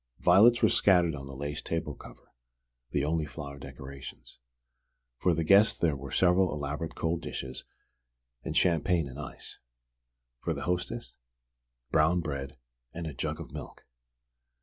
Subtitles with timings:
[0.17, 2.33] Violets were scattered on the lace table cover,
[2.89, 4.39] the only flower decorations.
[5.19, 7.65] For the guest there were several elaborate cold dishes
[8.43, 9.59] and champagne in ice;
[10.39, 11.13] for the hostess,
[11.91, 12.57] brown bread
[12.91, 13.85] and a jug of milk!